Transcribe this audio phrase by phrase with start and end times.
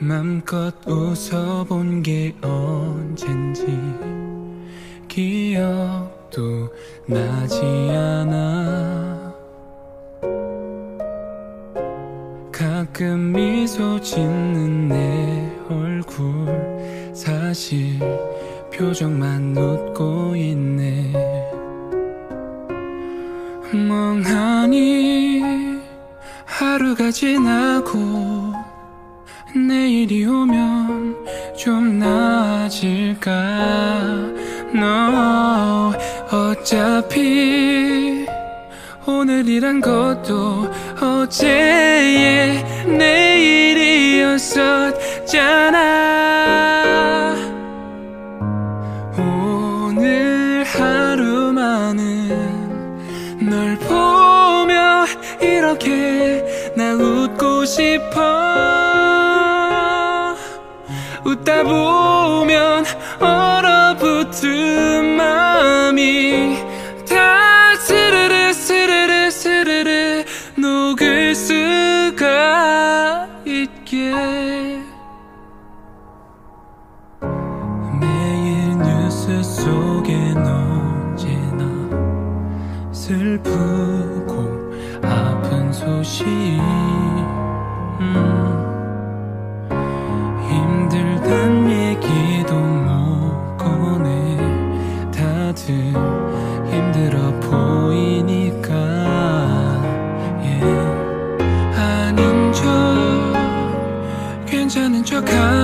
[0.00, 3.66] 맘껏 웃어본 게 언젠지
[5.08, 6.68] 기억도
[7.06, 9.34] 나지 않아.
[12.50, 17.98] 가끔 미소 짓는 내 얼굴 사실
[18.72, 21.12] 표정만 웃고 있네.
[23.72, 25.42] 멍하니
[26.44, 28.63] 하루가 지나고
[29.56, 31.16] 내일이 오면
[31.56, 33.30] 좀 나아질까?
[34.74, 35.92] No
[36.32, 38.26] 어차피
[39.06, 40.68] 오늘이란 것도
[41.00, 42.64] 어제의
[42.98, 44.24] 내일이었었잖아.
[49.16, 51.98] 오늘 하루만은
[53.48, 55.06] 널 보며
[55.40, 59.23] 이렇게 나 웃고 싶어
[61.34, 62.84] 웃다 보면
[63.18, 66.58] 얼어붙은 마음이
[67.08, 70.24] 다 스르르 스르르 스르르
[70.56, 72.28] 녹을 수가
[73.44, 74.14] 있게.
[78.00, 81.64] 매일 뉴스 속엔 언제나
[82.92, 84.72] 슬프고
[85.02, 86.24] 아픈 소식
[88.00, 88.33] 음,
[105.14, 105.63] your kind.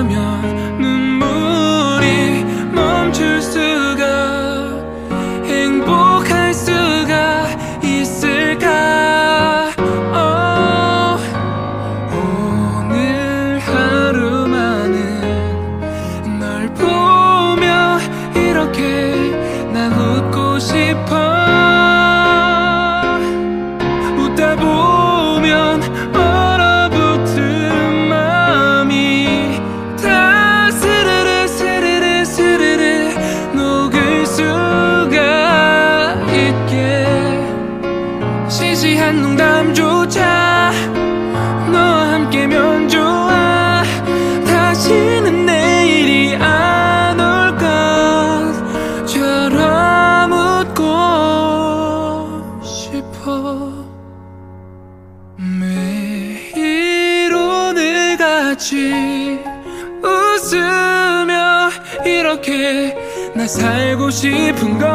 [39.11, 40.71] 한 농담조차
[41.73, 43.83] 너와 함께면 좋아
[44.47, 47.57] 다시는 내일이 안 올
[49.05, 50.83] 것처럼 웃고
[52.63, 53.73] 싶어.
[55.37, 59.41] 매일 오늘같이
[60.05, 61.71] 웃으며
[62.07, 62.97] 이렇게
[63.35, 64.89] 나 살고 싶은 걸